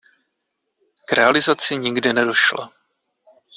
K 1.07 1.11
realizaci 1.11 1.77
nikdy 1.77 2.13
nedošlo. 2.13 2.69